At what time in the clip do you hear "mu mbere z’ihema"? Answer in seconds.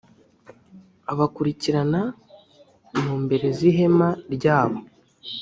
3.01-4.09